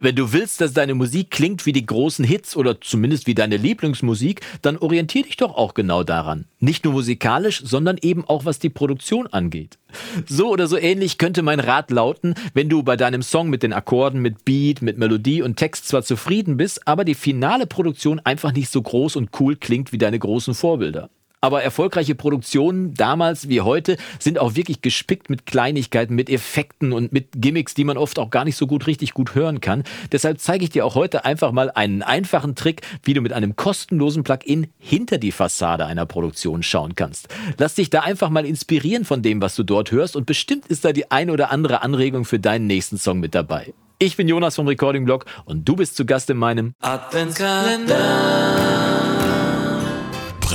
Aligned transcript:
Wenn 0.00 0.14
du 0.14 0.32
willst, 0.32 0.60
dass 0.60 0.72
deine 0.72 0.94
Musik 0.94 1.32
klingt 1.32 1.66
wie 1.66 1.72
die 1.72 1.84
großen 1.84 2.24
Hits 2.24 2.56
oder 2.56 2.80
zumindest 2.80 3.26
wie 3.26 3.34
deine 3.34 3.56
Lieblingsmusik, 3.56 4.42
dann 4.62 4.78
orientier 4.78 5.24
dich 5.24 5.36
doch 5.36 5.56
auch 5.56 5.74
genau 5.74 6.04
daran. 6.04 6.44
Nicht 6.60 6.84
nur 6.84 6.92
musikalisch, 6.92 7.62
sondern 7.64 7.98
eben 8.00 8.24
auch 8.24 8.44
was 8.44 8.60
die 8.60 8.68
Produktion 8.68 9.26
angeht. 9.26 9.76
So 10.24 10.50
oder 10.50 10.68
so 10.68 10.76
ähnlich 10.76 11.18
könnte 11.18 11.42
mein 11.42 11.58
Rat 11.58 11.90
lauten, 11.90 12.34
wenn 12.54 12.68
du 12.68 12.84
bei 12.84 12.96
deinem 12.96 13.22
Song 13.22 13.50
mit 13.50 13.64
den 13.64 13.72
Akkorden, 13.72 14.22
mit 14.22 14.44
Beat, 14.44 14.82
mit 14.82 14.98
Melodie 14.98 15.42
und 15.42 15.56
Text 15.56 15.88
zwar 15.88 16.04
zufrieden 16.04 16.56
bist, 16.56 16.86
aber 16.86 17.04
die 17.04 17.16
finale 17.16 17.66
Produktion 17.66 18.20
einfach 18.20 18.52
nicht 18.52 18.70
so 18.70 18.80
groß 18.80 19.16
und 19.16 19.30
cool 19.40 19.56
klingt 19.56 19.90
wie 19.90 19.98
deine 19.98 20.20
großen 20.20 20.54
Vorbilder. 20.54 21.10
Aber 21.40 21.62
erfolgreiche 21.62 22.14
Produktionen 22.14 22.94
damals 22.94 23.48
wie 23.48 23.60
heute 23.60 23.96
sind 24.18 24.38
auch 24.38 24.56
wirklich 24.56 24.82
gespickt 24.82 25.30
mit 25.30 25.46
Kleinigkeiten, 25.46 26.14
mit 26.14 26.28
Effekten 26.30 26.92
und 26.92 27.12
mit 27.12 27.28
Gimmicks, 27.36 27.74
die 27.74 27.84
man 27.84 27.96
oft 27.96 28.18
auch 28.18 28.30
gar 28.30 28.44
nicht 28.44 28.56
so 28.56 28.66
gut 28.66 28.88
richtig 28.88 29.14
gut 29.14 29.34
hören 29.34 29.60
kann. 29.60 29.84
Deshalb 30.10 30.40
zeige 30.40 30.64
ich 30.64 30.70
dir 30.70 30.84
auch 30.84 30.96
heute 30.96 31.24
einfach 31.24 31.52
mal 31.52 31.70
einen 31.70 32.02
einfachen 32.02 32.56
Trick, 32.56 32.82
wie 33.04 33.14
du 33.14 33.20
mit 33.20 33.32
einem 33.32 33.54
kostenlosen 33.56 34.24
Plugin 34.24 34.66
hinter 34.78 35.18
die 35.18 35.32
Fassade 35.32 35.86
einer 35.86 36.06
Produktion 36.06 36.62
schauen 36.62 36.96
kannst. 36.96 37.28
Lass 37.56 37.74
dich 37.76 37.90
da 37.90 38.00
einfach 38.00 38.30
mal 38.30 38.44
inspirieren 38.44 39.04
von 39.04 39.22
dem, 39.22 39.40
was 39.40 39.54
du 39.54 39.62
dort 39.62 39.92
hörst 39.92 40.16
und 40.16 40.26
bestimmt 40.26 40.66
ist 40.66 40.84
da 40.84 40.92
die 40.92 41.10
ein 41.10 41.30
oder 41.30 41.52
andere 41.52 41.82
Anregung 41.82 42.24
für 42.24 42.40
deinen 42.40 42.66
nächsten 42.66 42.98
Song 42.98 43.20
mit 43.20 43.34
dabei. 43.34 43.72
Ich 44.00 44.16
bin 44.16 44.28
Jonas 44.28 44.54
vom 44.54 44.68
Recording 44.68 45.04
Blog 45.04 45.24
und 45.44 45.68
du 45.68 45.74
bist 45.74 45.96
zu 45.96 46.06
Gast 46.06 46.30
in 46.30 46.36
meinem 46.36 46.72
Adventskalender. 46.80 48.77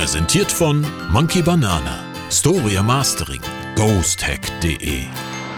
Präsentiert 0.04 0.52
von 0.52 0.86
Monkey 1.12 1.42
Banana, 1.42 2.04
Storia 2.30 2.84
Mastering, 2.84 3.40
ghosthack.de 3.78 5.06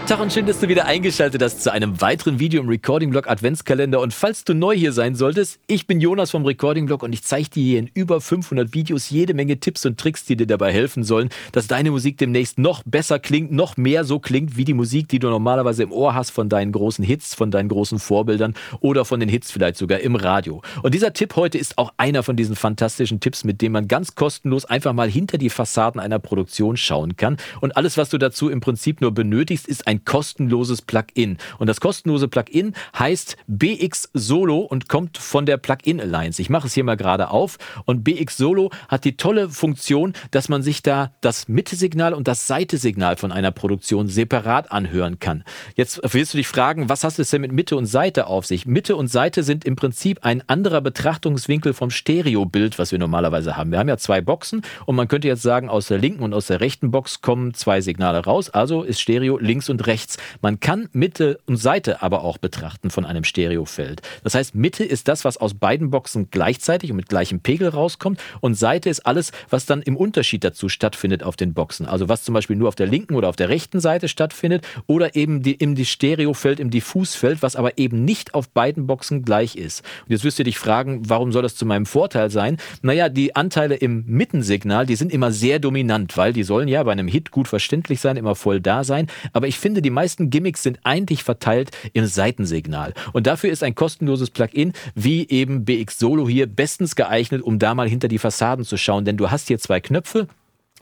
Tag 0.06 0.20
und 0.20 0.32
schön, 0.32 0.46
dass 0.46 0.60
du 0.60 0.68
wieder 0.68 0.84
eingeschaltet 0.84 1.42
hast 1.42 1.64
zu 1.64 1.72
einem 1.72 2.00
weiteren 2.00 2.38
Video 2.38 2.62
im 2.62 2.68
Recording 2.68 3.10
Blog 3.10 3.28
Adventskalender. 3.28 3.98
Und 3.98 4.14
falls 4.14 4.44
du 4.44 4.54
neu 4.54 4.72
hier 4.72 4.92
sein 4.92 5.16
solltest, 5.16 5.58
ich 5.66 5.88
bin 5.88 6.00
Jonas 6.00 6.30
vom 6.30 6.46
Recording 6.46 6.86
Blog 6.86 7.02
und 7.02 7.12
ich 7.12 7.24
zeige 7.24 7.50
dir 7.50 7.64
hier 7.64 7.78
in 7.80 7.90
über 7.92 8.20
500 8.20 8.72
Videos 8.72 9.10
jede 9.10 9.34
Menge 9.34 9.58
Tipps 9.58 9.84
und 9.84 9.98
Tricks, 9.98 10.24
die 10.24 10.36
dir 10.36 10.46
dabei 10.46 10.72
helfen 10.72 11.02
sollen, 11.02 11.28
dass 11.50 11.66
deine 11.66 11.90
Musik 11.90 12.18
demnächst 12.18 12.56
noch 12.56 12.84
besser 12.86 13.18
klingt, 13.18 13.50
noch 13.50 13.76
mehr 13.76 14.04
so 14.04 14.20
klingt 14.20 14.56
wie 14.56 14.64
die 14.64 14.74
Musik, 14.74 15.08
die 15.08 15.18
du 15.18 15.28
normalerweise 15.28 15.82
im 15.82 15.90
Ohr 15.90 16.14
hast 16.14 16.30
von 16.30 16.48
deinen 16.48 16.70
großen 16.70 17.04
Hits, 17.04 17.34
von 17.34 17.50
deinen 17.50 17.68
großen 17.68 17.98
Vorbildern 17.98 18.54
oder 18.78 19.04
von 19.04 19.18
den 19.18 19.28
Hits 19.28 19.50
vielleicht 19.50 19.76
sogar 19.76 19.98
im 19.98 20.14
Radio. 20.14 20.62
Und 20.84 20.94
dieser 20.94 21.14
Tipp 21.14 21.34
heute 21.34 21.58
ist 21.58 21.78
auch 21.78 21.92
einer 21.96 22.22
von 22.22 22.36
diesen 22.36 22.54
fantastischen 22.54 23.18
Tipps, 23.18 23.42
mit 23.42 23.60
dem 23.60 23.72
man 23.72 23.88
ganz 23.88 24.14
kostenlos 24.14 24.66
einfach 24.66 24.92
mal 24.92 25.10
hinter 25.10 25.36
die 25.36 25.50
Fassaden 25.50 26.00
einer 26.00 26.20
Produktion 26.20 26.76
schauen 26.76 27.16
kann. 27.16 27.38
Und 27.60 27.76
alles, 27.76 27.96
was 27.96 28.08
du 28.08 28.18
dazu 28.18 28.48
im 28.48 28.60
Prinzip 28.60 29.00
nur 29.00 29.10
benötigst, 29.10 29.66
ist 29.66 29.88
ein 29.88 29.95
ein 29.96 30.04
kostenloses 30.04 30.82
Plugin. 30.82 31.38
Und 31.58 31.66
das 31.66 31.80
kostenlose 31.80 32.28
Plugin 32.28 32.74
heißt 32.98 33.36
BX 33.46 34.10
Solo 34.12 34.58
und 34.58 34.88
kommt 34.88 35.18
von 35.18 35.46
der 35.46 35.56
Plugin 35.56 36.00
Alliance. 36.00 36.40
Ich 36.40 36.50
mache 36.50 36.66
es 36.66 36.74
hier 36.74 36.84
mal 36.84 36.96
gerade 36.96 37.30
auf 37.30 37.58
und 37.84 38.04
BX 38.04 38.36
Solo 38.36 38.70
hat 38.88 39.04
die 39.04 39.16
tolle 39.16 39.48
Funktion, 39.48 40.12
dass 40.30 40.48
man 40.48 40.62
sich 40.62 40.82
da 40.82 41.12
das 41.20 41.48
Mitte-Signal 41.48 42.14
und 42.14 42.28
das 42.28 42.46
Seite-Signal 42.46 43.16
von 43.16 43.32
einer 43.32 43.50
Produktion 43.50 44.08
separat 44.08 44.70
anhören 44.70 45.18
kann. 45.18 45.44
Jetzt 45.74 46.00
willst 46.02 46.34
du 46.34 46.38
dich 46.38 46.48
fragen, 46.48 46.88
was 46.88 47.04
hast 47.04 47.18
du 47.18 47.22
denn 47.22 47.40
mit 47.40 47.52
Mitte 47.52 47.76
und 47.76 47.86
Seite 47.86 48.26
auf 48.26 48.46
sich? 48.46 48.66
Mitte 48.66 48.96
und 48.96 49.08
Seite 49.08 49.42
sind 49.42 49.64
im 49.64 49.76
Prinzip 49.76 50.18
ein 50.22 50.42
anderer 50.48 50.80
Betrachtungswinkel 50.80 51.72
vom 51.72 51.90
Stereobild, 51.90 52.78
was 52.78 52.92
wir 52.92 52.98
normalerweise 52.98 53.56
haben. 53.56 53.70
Wir 53.70 53.78
haben 53.78 53.88
ja 53.88 53.96
zwei 53.96 54.20
Boxen 54.20 54.62
und 54.84 54.96
man 54.96 55.08
könnte 55.08 55.28
jetzt 55.28 55.42
sagen, 55.42 55.68
aus 55.68 55.88
der 55.88 55.98
linken 55.98 56.22
und 56.22 56.34
aus 56.34 56.46
der 56.46 56.60
rechten 56.60 56.90
Box 56.90 57.20
kommen 57.22 57.54
zwei 57.54 57.80
Signale 57.80 58.24
raus. 58.24 58.50
Also 58.50 58.82
ist 58.82 59.00
Stereo 59.00 59.38
links 59.38 59.68
und 59.68 59.85
rechts. 59.86 60.16
Man 60.40 60.60
kann 60.60 60.88
Mitte 60.92 61.38
und 61.46 61.56
Seite 61.56 62.02
aber 62.02 62.22
auch 62.22 62.38
betrachten 62.38 62.90
von 62.90 63.04
einem 63.04 63.24
Stereofeld. 63.24 64.02
Das 64.24 64.34
heißt, 64.34 64.54
Mitte 64.54 64.84
ist 64.84 65.08
das, 65.08 65.24
was 65.24 65.36
aus 65.36 65.54
beiden 65.54 65.90
Boxen 65.90 66.28
gleichzeitig 66.30 66.90
und 66.90 66.96
mit 66.96 67.08
gleichem 67.08 67.40
Pegel 67.40 67.68
rauskommt 67.68 68.20
und 68.40 68.54
Seite 68.54 68.88
ist 68.88 69.06
alles, 69.06 69.32
was 69.50 69.66
dann 69.66 69.82
im 69.82 69.96
Unterschied 69.96 70.44
dazu 70.44 70.68
stattfindet 70.68 71.22
auf 71.22 71.36
den 71.36 71.54
Boxen. 71.54 71.86
Also 71.86 72.08
was 72.08 72.24
zum 72.24 72.34
Beispiel 72.34 72.56
nur 72.56 72.68
auf 72.68 72.74
der 72.74 72.86
linken 72.86 73.14
oder 73.14 73.28
auf 73.28 73.36
der 73.36 73.48
rechten 73.48 73.80
Seite 73.80 74.08
stattfindet 74.08 74.66
oder 74.86 75.16
eben 75.16 75.42
die, 75.42 75.54
im 75.54 75.76
Stereofeld, 75.84 76.60
im 76.60 76.70
Diffusfeld, 76.70 77.42
was 77.42 77.56
aber 77.56 77.78
eben 77.78 78.04
nicht 78.04 78.34
auf 78.34 78.48
beiden 78.48 78.86
Boxen 78.86 79.22
gleich 79.22 79.56
ist. 79.56 79.82
Und 80.04 80.10
jetzt 80.10 80.24
wirst 80.24 80.38
du 80.38 80.44
dich 80.44 80.58
fragen, 80.58 81.08
warum 81.08 81.32
soll 81.32 81.42
das 81.42 81.56
zu 81.56 81.66
meinem 81.66 81.86
Vorteil 81.86 82.30
sein? 82.30 82.56
Naja, 82.82 83.08
die 83.08 83.36
Anteile 83.36 83.76
im 83.76 84.04
Mittensignal, 84.06 84.86
die 84.86 84.96
sind 84.96 85.12
immer 85.12 85.32
sehr 85.32 85.58
dominant, 85.58 86.16
weil 86.16 86.32
die 86.32 86.42
sollen 86.42 86.68
ja 86.68 86.82
bei 86.82 86.92
einem 86.92 87.08
Hit 87.08 87.30
gut 87.30 87.48
verständlich 87.48 88.00
sein, 88.00 88.16
immer 88.16 88.34
voll 88.34 88.60
da 88.60 88.84
sein. 88.84 89.06
Aber 89.32 89.46
ich 89.46 89.58
finde, 89.58 89.75
finde, 89.76 89.82
die 89.82 89.90
meisten 89.90 90.30
Gimmicks 90.30 90.62
sind 90.62 90.80
eigentlich 90.84 91.22
verteilt 91.22 91.70
im 91.92 92.06
Seitensignal. 92.06 92.94
Und 93.12 93.26
dafür 93.26 93.50
ist 93.50 93.62
ein 93.62 93.74
kostenloses 93.74 94.30
Plugin 94.30 94.72
wie 94.94 95.28
eben 95.28 95.66
BX 95.66 95.98
Solo 95.98 96.26
hier 96.28 96.46
bestens 96.46 96.96
geeignet, 96.96 97.42
um 97.42 97.58
da 97.58 97.74
mal 97.74 97.88
hinter 97.88 98.08
die 98.08 98.18
Fassaden 98.18 98.64
zu 98.64 98.78
schauen. 98.78 99.04
Denn 99.04 99.18
du 99.18 99.30
hast 99.30 99.48
hier 99.48 99.58
zwei 99.58 99.80
Knöpfe 99.80 100.28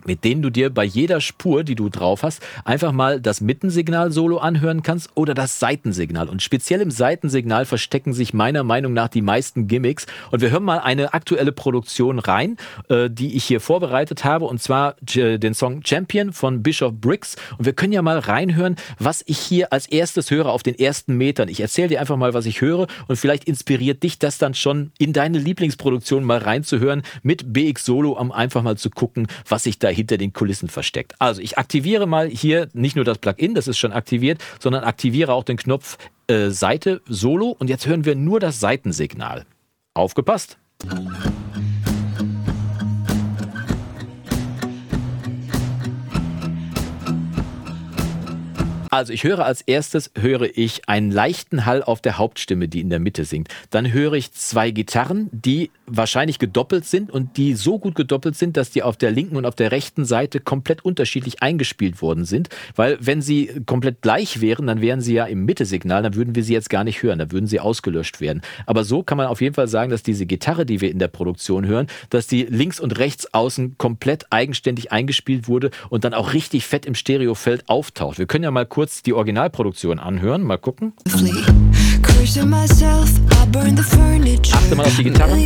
mit 0.06 0.24
denen 0.24 0.42
du 0.42 0.50
dir 0.50 0.70
bei 0.70 0.84
jeder 0.84 1.20
Spur, 1.20 1.64
die 1.64 1.74
du 1.74 1.88
drauf 1.88 2.22
hast, 2.22 2.42
einfach 2.64 2.92
mal 2.92 3.20
das 3.20 3.40
Mittensignal 3.40 4.12
solo 4.12 4.38
anhören 4.38 4.82
kannst 4.82 5.10
oder 5.14 5.34
das 5.34 5.58
Seitensignal. 5.58 6.28
Und 6.28 6.42
speziell 6.42 6.80
im 6.80 6.90
Seitensignal 6.90 7.64
verstecken 7.64 8.12
sich 8.12 8.34
meiner 8.34 8.64
Meinung 8.64 8.92
nach 8.92 9.08
die 9.08 9.22
meisten 9.22 9.66
Gimmicks. 9.66 10.06
Und 10.30 10.40
wir 10.40 10.50
hören 10.50 10.64
mal 10.64 10.78
eine 10.78 11.14
aktuelle 11.14 11.52
Produktion 11.52 12.18
rein, 12.18 12.56
äh, 12.88 13.08
die 13.10 13.36
ich 13.36 13.44
hier 13.44 13.60
vorbereitet 13.60 14.24
habe, 14.24 14.44
und 14.44 14.62
zwar 14.62 14.96
den 15.04 15.54
Song 15.54 15.82
Champion 15.84 16.32
von 16.32 16.62
Bishop 16.62 17.00
Briggs. 17.00 17.36
Und 17.58 17.64
wir 17.64 17.72
können 17.72 17.92
ja 17.92 18.02
mal 18.02 18.18
reinhören, 18.18 18.76
was 18.98 19.22
ich 19.26 19.38
hier 19.38 19.72
als 19.72 19.86
erstes 19.86 20.30
höre 20.30 20.46
auf 20.46 20.62
den 20.62 20.78
ersten 20.78 21.16
Metern. 21.16 21.48
Ich 21.48 21.60
erzähle 21.60 21.88
dir 21.88 22.00
einfach 22.00 22.16
mal, 22.16 22.34
was 22.34 22.46
ich 22.46 22.60
höre 22.60 22.86
und 23.06 23.16
vielleicht 23.16 23.44
inspiriert 23.44 24.02
dich 24.02 24.18
das 24.18 24.38
dann 24.38 24.54
schon 24.54 24.92
in 24.98 25.12
deine 25.12 25.38
Lieblingsproduktion 25.38 26.24
mal 26.24 26.38
reinzuhören 26.38 27.02
mit 27.22 27.52
BX 27.52 27.84
Solo, 27.84 28.12
um 28.12 28.32
einfach 28.32 28.62
mal 28.62 28.76
zu 28.76 28.90
gucken, 28.90 29.26
was 29.48 29.64
sich 29.64 29.78
da 29.78 29.88
hinter 29.94 30.18
den 30.18 30.32
Kulissen 30.32 30.68
versteckt. 30.68 31.14
Also 31.18 31.40
ich 31.40 31.58
aktiviere 31.58 32.06
mal 32.06 32.28
hier 32.28 32.68
nicht 32.72 32.96
nur 32.96 33.04
das 33.04 33.18
Plugin, 33.18 33.54
das 33.54 33.68
ist 33.68 33.78
schon 33.78 33.92
aktiviert, 33.92 34.42
sondern 34.60 34.84
aktiviere 34.84 35.32
auch 35.32 35.44
den 35.44 35.56
Knopf 35.56 35.96
äh, 36.26 36.50
Seite 36.50 37.00
Solo 37.06 37.54
und 37.58 37.68
jetzt 37.68 37.86
hören 37.86 38.04
wir 38.04 38.14
nur 38.14 38.40
das 38.40 38.60
Seitensignal. 38.60 39.44
Aufgepasst! 39.94 40.58
Also 48.94 49.12
ich 49.12 49.24
höre 49.24 49.44
als 49.44 49.60
erstes, 49.60 50.12
höre 50.16 50.56
ich 50.56 50.88
einen 50.88 51.10
leichten 51.10 51.66
Hall 51.66 51.82
auf 51.82 52.00
der 52.00 52.16
Hauptstimme, 52.16 52.68
die 52.68 52.80
in 52.80 52.90
der 52.90 53.00
Mitte 53.00 53.24
singt. 53.24 53.48
Dann 53.70 53.92
höre 53.92 54.12
ich 54.12 54.30
zwei 54.30 54.70
Gitarren, 54.70 55.28
die 55.32 55.72
wahrscheinlich 55.86 56.38
gedoppelt 56.38 56.84
sind 56.84 57.10
und 57.10 57.36
die 57.36 57.54
so 57.54 57.78
gut 57.78 57.94
gedoppelt 57.94 58.36
sind, 58.36 58.56
dass 58.56 58.70
die 58.70 58.82
auf 58.82 58.96
der 58.96 59.10
linken 59.10 59.36
und 59.36 59.46
auf 59.46 59.54
der 59.54 59.72
rechten 59.72 60.04
Seite 60.04 60.40
komplett 60.40 60.84
unterschiedlich 60.84 61.42
eingespielt 61.42 62.00
worden 62.02 62.24
sind. 62.24 62.48
Weil 62.76 62.98
wenn 63.00 63.22
sie 63.22 63.62
komplett 63.66 64.02
gleich 64.02 64.40
wären, 64.40 64.66
dann 64.66 64.80
wären 64.80 65.00
sie 65.00 65.14
ja 65.14 65.24
im 65.24 65.44
Mitte-Signal, 65.44 66.02
dann 66.02 66.14
würden 66.14 66.34
wir 66.34 66.44
sie 66.44 66.52
jetzt 66.52 66.70
gar 66.70 66.84
nicht 66.84 67.02
hören, 67.02 67.18
dann 67.18 67.32
würden 67.32 67.46
sie 67.46 67.60
ausgelöscht 67.60 68.20
werden. 68.20 68.42
Aber 68.66 68.84
so 68.84 69.02
kann 69.02 69.18
man 69.18 69.26
auf 69.26 69.40
jeden 69.40 69.54
Fall 69.54 69.68
sagen, 69.68 69.90
dass 69.90 70.02
diese 70.02 70.26
Gitarre, 70.26 70.66
die 70.66 70.80
wir 70.80 70.90
in 70.90 70.98
der 70.98 71.08
Produktion 71.08 71.66
hören, 71.66 71.86
dass 72.10 72.26
die 72.26 72.44
links 72.44 72.80
und 72.80 72.98
rechts 72.98 73.32
außen 73.32 73.76
komplett 73.78 74.26
eigenständig 74.30 74.92
eingespielt 74.92 75.48
wurde 75.48 75.70
und 75.90 76.04
dann 76.04 76.14
auch 76.14 76.32
richtig 76.32 76.66
fett 76.66 76.86
im 76.86 76.94
Stereofeld 76.94 77.68
auftaucht. 77.68 78.18
Wir 78.18 78.26
können 78.26 78.44
ja 78.44 78.50
mal 78.50 78.66
kurz 78.66 79.02
die 79.02 79.12
Originalproduktion 79.12 79.98
anhören. 79.98 80.42
Mal 80.42 80.58
gucken. 80.58 80.92
Achte 84.54 84.74
mal 84.74 84.86
auf 84.86 84.96
die 84.96 85.04
Gitarre. 85.04 85.36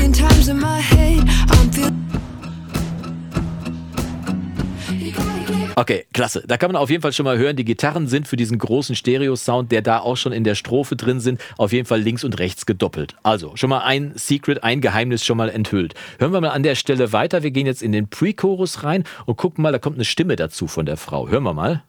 Okay, 5.74 6.06
klasse. 6.12 6.44
Da 6.46 6.56
kann 6.56 6.70
man 6.70 6.80
auf 6.80 6.88
jeden 6.88 7.02
Fall 7.02 7.12
schon 7.12 7.24
mal 7.24 7.36
hören, 7.36 7.56
die 7.56 7.64
Gitarren 7.64 8.06
sind 8.06 8.28
für 8.28 8.36
diesen 8.36 8.58
großen 8.58 8.94
Stereo-Sound, 8.94 9.72
der 9.72 9.82
da 9.82 9.98
auch 9.98 10.16
schon 10.16 10.32
in 10.32 10.44
der 10.44 10.54
Strophe 10.54 10.94
drin 10.94 11.18
sind, 11.18 11.40
auf 11.56 11.72
jeden 11.72 11.86
Fall 11.86 12.00
links 12.00 12.22
und 12.22 12.38
rechts 12.38 12.64
gedoppelt. 12.64 13.16
Also 13.24 13.56
schon 13.56 13.70
mal 13.70 13.80
ein 13.80 14.12
Secret, 14.14 14.62
ein 14.62 14.80
Geheimnis 14.80 15.24
schon 15.24 15.36
mal 15.36 15.48
enthüllt. 15.48 15.94
Hören 16.20 16.32
wir 16.32 16.40
mal 16.40 16.50
an 16.50 16.62
der 16.62 16.76
Stelle 16.76 17.12
weiter. 17.12 17.42
Wir 17.42 17.50
gehen 17.50 17.66
jetzt 17.66 17.82
in 17.82 17.90
den 17.90 18.06
Pre-Chorus 18.06 18.84
rein 18.84 19.02
und 19.26 19.36
gucken 19.36 19.62
mal, 19.62 19.72
da 19.72 19.80
kommt 19.80 19.96
eine 19.96 20.04
Stimme 20.04 20.36
dazu 20.36 20.68
von 20.68 20.86
der 20.86 20.96
Frau. 20.96 21.28
Hören 21.28 21.42
wir 21.42 21.54
mal. 21.54 21.82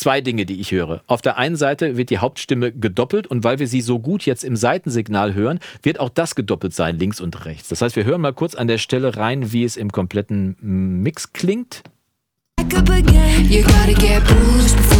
Zwei 0.00 0.20
Dinge, 0.20 0.46
die 0.46 0.60
ich 0.60 0.72
höre. 0.72 1.02
Auf 1.06 1.22
der 1.22 1.36
einen 1.36 1.56
Seite 1.56 1.96
wird 1.96 2.10
die 2.10 2.18
Hauptstimme 2.18 2.72
gedoppelt 2.72 3.26
und 3.26 3.44
weil 3.44 3.58
wir 3.58 3.68
sie 3.68 3.80
so 3.80 3.98
gut 3.98 4.26
jetzt 4.26 4.44
im 4.44 4.56
Seitensignal 4.56 5.34
hören, 5.34 5.60
wird 5.82 6.00
auch 6.00 6.08
das 6.08 6.34
gedoppelt 6.34 6.74
sein, 6.74 6.98
links 6.98 7.20
und 7.20 7.44
rechts. 7.44 7.68
Das 7.68 7.82
heißt, 7.82 7.96
wir 7.96 8.04
hören 8.04 8.20
mal 8.20 8.32
kurz 8.32 8.54
an 8.54 8.66
der 8.66 8.78
Stelle 8.78 9.16
rein, 9.16 9.52
wie 9.52 9.64
es 9.64 9.76
im 9.76 9.92
kompletten 9.92 10.56
Mix 10.60 11.32
klingt. 11.32 11.82
Mad. 14.60 14.99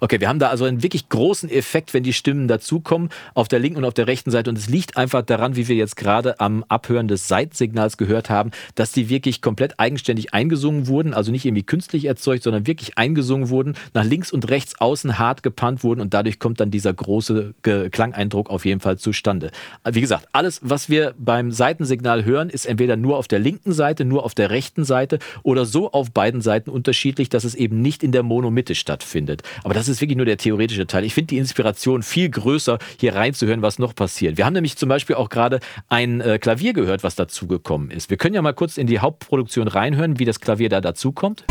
Okay, 0.00 0.20
wir 0.20 0.28
haben 0.28 0.38
da 0.38 0.48
also 0.48 0.64
einen 0.64 0.82
wirklich 0.82 1.08
großen 1.08 1.50
Effekt, 1.50 1.92
wenn 1.92 2.02
die 2.02 2.12
Stimmen 2.12 2.46
dazukommen, 2.46 3.10
auf 3.34 3.48
der 3.48 3.58
linken 3.58 3.78
und 3.78 3.84
auf 3.84 3.94
der 3.94 4.06
rechten 4.06 4.30
Seite. 4.30 4.48
Und 4.48 4.56
es 4.56 4.68
liegt 4.68 4.96
einfach 4.96 5.22
daran, 5.22 5.56
wie 5.56 5.66
wir 5.68 5.76
jetzt 5.76 5.96
gerade 5.96 6.38
am 6.40 6.64
Abhören 6.68 7.08
des 7.08 7.26
Seitensignals 7.26 7.96
gehört 7.96 8.30
haben, 8.30 8.52
dass 8.74 8.92
die 8.92 9.08
wirklich 9.08 9.42
komplett 9.42 9.80
eigenständig 9.80 10.34
eingesungen 10.34 10.86
wurden, 10.86 11.14
also 11.14 11.32
nicht 11.32 11.44
irgendwie 11.44 11.64
künstlich 11.64 12.04
erzeugt, 12.04 12.44
sondern 12.44 12.66
wirklich 12.66 12.96
eingesungen 12.96 13.48
wurden, 13.48 13.74
nach 13.92 14.04
links 14.04 14.32
und 14.32 14.48
rechts 14.50 14.80
außen 14.80 15.18
hart 15.18 15.42
gepannt 15.42 15.82
wurden 15.82 16.00
und 16.00 16.14
dadurch 16.14 16.38
kommt 16.38 16.60
dann 16.60 16.70
dieser 16.70 16.92
große 16.92 17.54
Klangeindruck 17.62 18.50
auf 18.50 18.64
jeden 18.64 18.80
Fall 18.80 18.98
zustande. 18.98 19.50
Wie 19.84 20.00
gesagt, 20.00 20.28
alles, 20.32 20.60
was 20.62 20.88
wir 20.88 21.14
beim 21.18 21.50
Seitensignal 21.50 22.24
hören, 22.24 22.50
ist 22.50 22.66
entweder 22.66 22.96
nur 22.96 23.16
auf 23.16 23.26
der 23.28 23.40
linken 23.40 23.72
Seite, 23.72 24.04
nur 24.04 24.24
auf 24.24 24.34
der 24.34 24.50
rechten 24.50 24.84
Seite 24.84 25.18
oder 25.42 25.64
so 25.64 25.90
auf 25.90 26.12
beiden 26.12 26.40
Seiten 26.40 26.70
unterschiedlich, 26.70 27.28
dass 27.28 27.44
es 27.44 27.47
eben 27.54 27.82
nicht 27.82 28.02
in 28.02 28.12
der 28.12 28.22
Monomitte 28.22 28.74
stattfindet. 28.74 29.42
Aber 29.64 29.74
das 29.74 29.88
ist 29.88 30.00
wirklich 30.00 30.16
nur 30.16 30.26
der 30.26 30.36
theoretische 30.36 30.86
Teil. 30.86 31.04
Ich 31.04 31.14
finde 31.14 31.28
die 31.28 31.38
Inspiration 31.38 32.02
viel 32.02 32.28
größer, 32.28 32.78
hier 32.98 33.14
reinzuhören, 33.14 33.62
was 33.62 33.78
noch 33.78 33.94
passiert. 33.94 34.36
Wir 34.36 34.46
haben 34.46 34.54
nämlich 34.54 34.76
zum 34.76 34.88
Beispiel 34.88 35.16
auch 35.16 35.28
gerade 35.28 35.60
ein 35.88 36.20
äh, 36.20 36.38
Klavier 36.38 36.72
gehört, 36.72 37.02
was 37.02 37.14
dazugekommen 37.16 37.90
ist. 37.90 38.10
Wir 38.10 38.16
können 38.16 38.34
ja 38.34 38.42
mal 38.42 38.54
kurz 38.54 38.76
in 38.76 38.86
die 38.86 38.98
Hauptproduktion 38.98 39.68
reinhören, 39.68 40.18
wie 40.18 40.24
das 40.24 40.40
Klavier 40.40 40.68
da 40.68 40.80
dazukommt. 40.80 41.44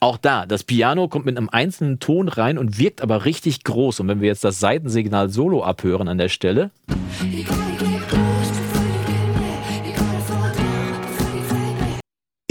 Auch 0.00 0.18
da, 0.18 0.44
das 0.44 0.64
Piano 0.64 1.08
kommt 1.08 1.24
mit 1.24 1.38
einem 1.38 1.48
einzelnen 1.48 1.98
Ton 1.98 2.28
rein 2.28 2.58
und 2.58 2.78
wirkt 2.78 3.00
aber 3.00 3.24
richtig 3.24 3.64
groß. 3.64 4.00
Und 4.00 4.08
wenn 4.08 4.20
wir 4.20 4.28
jetzt 4.28 4.44
das 4.44 4.60
Seitensignal 4.60 5.30
Solo 5.30 5.62
abhören 5.62 6.08
an 6.08 6.18
der 6.18 6.28
Stelle. 6.28 6.70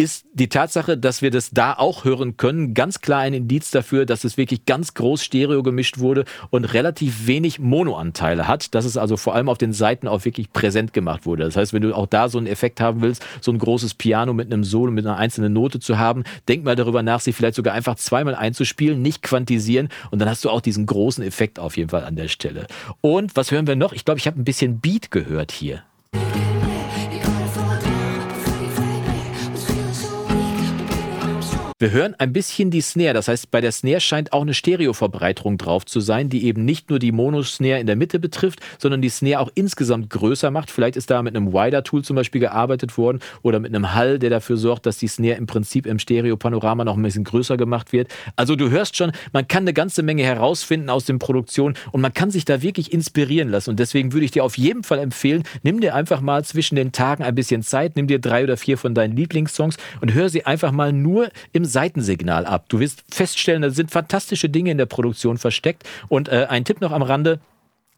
Ist 0.04 0.26
die 0.34 0.50
Tatsache, 0.50 0.98
dass 0.98 1.22
wir 1.22 1.32
das 1.32 1.52
da 1.52 1.74
auch 1.74 2.04
hören 2.04 2.36
können, 2.36 2.74
ganz 2.74 3.00
klar 3.00 3.22
ein 3.22 3.34
Indiz 3.34 3.72
dafür, 3.72 4.06
dass 4.06 4.26
es 4.26 4.36
wirklich 4.36 4.66
ganz 4.66 4.94
groß 4.94 5.24
Stereo 5.24 5.64
gemischt 5.64 6.00
wurde 6.00 6.26
und 6.50 6.66
relativ 6.66 7.26
wenig 7.26 7.60
Monoanteile 7.60 8.48
hat, 8.48 8.76
dass 8.76 8.84
es 8.84 8.98
also 8.98 9.16
vor 9.16 9.34
allem 9.34 9.48
auf 9.48 9.58
den 9.58 9.72
Seiten 9.72 10.10
auch 10.10 10.26
wirklich 10.26 10.52
präsent 10.52 10.92
gemacht 10.92 11.26
wurde. 11.26 11.46
Das 11.46 11.56
heißt, 11.56 11.72
wenn 11.72 11.82
du 11.82 11.96
auch 11.96 12.08
da 12.08 12.28
so 12.28 12.38
einen 12.38 12.48
Effekt 12.48 12.82
haben 12.82 13.02
willst, 13.02 13.26
so 13.40 13.52
ein 13.52 13.58
großes 13.58 13.94
Piano 13.94 14.34
mit 14.34 14.52
einem 14.52 14.66
Solo, 14.66 14.92
mit 14.92 15.06
einer 15.06 15.16
einzelnen 15.16 15.54
Note 15.54 15.80
zu 15.80 15.98
haben, 15.98 16.24
denk 16.50 16.66
mal 16.66 16.76
darüber 16.76 17.02
nach, 17.02 17.22
sie 17.22 17.32
vielleicht 17.32 17.56
sogar 17.56 17.74
einfach 17.74 17.96
zweimal 17.96 18.36
einzuspielen, 18.36 19.02
nicht 19.02 19.22
quantisieren 19.22 19.88
und 20.12 20.20
dann 20.20 20.30
hast 20.30 20.44
du 20.44 20.50
auch 20.50 20.62
diesen 20.62 20.86
großen 20.86 21.24
Effekt 21.24 21.60
auf 21.60 21.78
jeden 21.78 21.90
Fall 21.90 22.04
an 22.04 22.18
der 22.18 22.28
Stelle. 22.28 22.68
Und 23.00 23.38
was 23.38 23.52
hören 23.52 23.68
wir 23.68 23.78
noch? 23.78 23.94
Ich 23.94 24.04
glaube, 24.04 24.20
ich 24.20 24.28
habe 24.28 24.40
ein 24.40 24.44
bisschen 24.44 24.82
Beat 24.82 25.12
gehört 25.12 25.54
hier. 25.54 25.84
Wir 31.84 31.92
hören 31.92 32.16
ein 32.18 32.32
bisschen 32.32 32.72
die 32.72 32.80
Snare. 32.80 33.14
Das 33.14 33.28
heißt, 33.28 33.52
bei 33.52 33.60
der 33.60 33.74
Snare 33.74 34.00
scheint 34.00 34.32
auch 34.32 34.44
eine 34.44 34.54
Stereoverbreiterung 34.54 35.58
drauf 35.58 35.86
zu 35.86 36.00
sein, 36.00 36.30
die 36.30 36.46
eben 36.46 36.64
nicht 36.64 36.90
nur 36.90 36.98
die 36.98 37.12
Mono-Snare 37.12 37.82
in 37.82 37.88
der 37.88 37.98
Mitte 37.98 38.20
betrifft, 38.20 38.62
sondern 38.78 39.02
die 39.02 39.10
Snare 39.10 39.42
auch 39.42 39.52
insgesamt 39.54 40.10
größer 40.10 40.50
macht. 40.50 40.72
Vielleicht 40.72 40.96
ist 40.96 41.12
da 41.12 41.22
mit 41.22 41.36
einem 41.36 41.52
Wider-Tool 41.52 42.02
zum 42.02 42.16
Beispiel 42.16 42.40
gearbeitet 42.40 42.98
worden 42.98 43.20
oder 43.42 43.60
mit 43.60 43.76
einem 43.76 43.94
Hall, 43.94 44.18
der 44.18 44.30
dafür 44.30 44.56
sorgt, 44.56 44.86
dass 44.86 44.98
die 44.98 45.10
Snare 45.10 45.36
im 45.36 45.46
Prinzip 45.46 45.86
im 45.86 46.00
Stereo-Panorama 46.00 46.86
noch 46.86 46.96
ein 46.96 47.04
bisschen 47.04 47.26
größer 47.26 47.58
gemacht 47.58 47.92
wird. 47.92 48.08
Also 48.38 48.56
du 48.56 48.70
hörst 48.70 48.96
schon, 48.96 49.12
man 49.34 49.50
kann 49.50 49.64
eine 49.64 49.74
ganze 49.74 50.04
Menge 50.04 50.24
herausfinden 50.24 50.90
aus 50.90 51.04
den 51.04 51.20
Produktionen 51.20 51.76
und 51.92 52.00
man 52.00 52.14
kann 52.14 52.32
sich 52.32 52.46
da 52.46 52.62
wirklich 52.62 52.94
inspirieren 52.94 53.50
lassen. 53.50 53.72
Und 53.72 53.80
deswegen 53.82 54.14
würde 54.14 54.24
ich 54.24 54.32
dir 54.32 54.46
auf 54.46 54.58
jeden 54.58 54.84
Fall 54.84 55.00
empfehlen, 55.00 55.44
nimm 55.64 55.82
dir 55.82 55.96
einfach 55.96 56.22
mal 56.22 56.46
zwischen 56.46 56.78
den 56.78 56.94
Tagen 56.94 57.26
ein 57.26 57.36
bisschen 57.36 57.62
Zeit, 57.62 57.98
nimm 57.98 58.08
dir 58.08 58.20
drei 58.20 58.46
oder 58.46 58.56
vier 58.56 58.78
von 58.78 58.96
deinen 58.96 59.18
Lieblingssongs 59.18 59.76
und 60.00 60.14
hör 60.14 60.30
sie 60.30 60.46
einfach 60.46 60.72
mal 60.72 60.94
nur 60.94 61.28
im 61.52 61.73
Seitensignal 61.74 62.46
ab. 62.46 62.66
Du 62.70 62.80
wirst 62.80 63.04
feststellen, 63.10 63.62
da 63.62 63.70
sind 63.70 63.92
fantastische 63.92 64.50
Dinge 64.50 64.72
in 64.72 64.78
der 64.78 64.86
Produktion 64.86 65.38
versteckt. 65.38 65.84
Und 66.08 66.30
äh, 66.30 66.48
ein 66.50 66.64
Tipp 66.64 66.80
noch 66.80 66.92
am 66.92 67.02
Rande, 67.02 67.40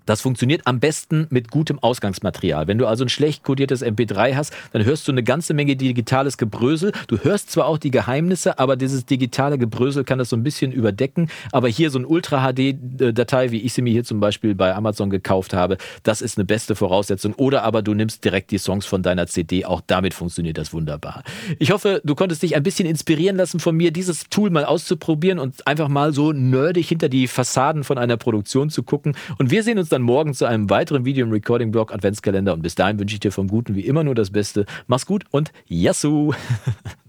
das 0.05 0.21
funktioniert 0.21 0.61
am 0.65 0.79
besten 0.79 1.27
mit 1.29 1.51
gutem 1.51 1.79
Ausgangsmaterial. 1.79 2.67
Wenn 2.67 2.77
du 2.77 2.87
also 2.87 3.05
ein 3.05 3.09
schlecht 3.09 3.43
kodiertes 3.43 3.83
MP3 3.83 4.35
hast, 4.35 4.53
dann 4.71 4.85
hörst 4.85 5.07
du 5.07 5.11
eine 5.11 5.23
ganze 5.23 5.53
Menge 5.53 5.75
digitales 5.75 6.37
Gebrösel. 6.37 6.91
Du 7.07 7.17
hörst 7.19 7.51
zwar 7.51 7.67
auch 7.67 7.77
die 7.77 7.91
Geheimnisse, 7.91 8.59
aber 8.59 8.75
dieses 8.75 9.05
digitale 9.05 9.57
Gebrösel 9.57 10.03
kann 10.03 10.19
das 10.19 10.29
so 10.29 10.35
ein 10.35 10.43
bisschen 10.43 10.71
überdecken. 10.71 11.29
Aber 11.51 11.67
hier 11.67 11.89
so 11.89 11.99
ein 11.99 12.05
Ultra-HD-Datei, 12.05 13.51
wie 13.51 13.61
ich 13.61 13.73
sie 13.73 13.81
mir 13.81 13.91
hier 13.91 14.03
zum 14.03 14.19
Beispiel 14.19 14.55
bei 14.55 14.73
Amazon 14.75 15.09
gekauft 15.09 15.53
habe, 15.53 15.77
das 16.03 16.21
ist 16.21 16.37
eine 16.37 16.45
beste 16.45 16.75
Voraussetzung. 16.75 17.33
Oder 17.35 17.63
aber 17.63 17.81
du 17.81 17.93
nimmst 17.93 18.23
direkt 18.23 18.51
die 18.51 18.57
Songs 18.57 18.85
von 18.85 19.03
deiner 19.03 19.27
CD. 19.27 19.65
Auch 19.65 19.81
damit 19.85 20.13
funktioniert 20.13 20.57
das 20.57 20.73
wunderbar. 20.73 21.23
Ich 21.59 21.71
hoffe, 21.71 22.01
du 22.03 22.15
konntest 22.15 22.43
dich 22.43 22.55
ein 22.55 22.63
bisschen 22.63 22.87
inspirieren 22.87 23.37
lassen 23.37 23.59
von 23.59 23.75
mir, 23.75 23.91
dieses 23.91 24.29
Tool 24.29 24.49
mal 24.49 24.65
auszuprobieren 24.65 25.39
und 25.39 25.65
einfach 25.67 25.87
mal 25.87 26.13
so 26.13 26.31
nerdig 26.31 26.87
hinter 26.87 27.09
die 27.09 27.27
Fassaden 27.27 27.83
von 27.83 27.97
einer 27.97 28.17
Produktion 28.17 28.69
zu 28.69 28.83
gucken. 28.83 29.15
Und 29.37 29.51
wir 29.51 29.63
sehen 29.63 29.79
uns 29.79 29.89
dann 29.95 30.01
morgen 30.01 30.33
zu 30.33 30.45
einem 30.45 30.69
weiteren 30.69 31.05
Video 31.05 31.25
im 31.25 31.31
Recording-Blog 31.31 31.93
Adventskalender. 31.93 32.53
Und 32.53 32.61
bis 32.61 32.75
dahin 32.75 32.99
wünsche 32.99 33.15
ich 33.15 33.21
dir 33.21 33.31
vom 33.31 33.47
Guten 33.47 33.75
wie 33.75 33.85
immer 33.85 34.03
nur 34.03 34.13
das 34.13 34.29
Beste. 34.29 34.65
Mach's 34.87 35.05
gut 35.05 35.23
und 35.31 35.51
Yassou! 35.67 36.33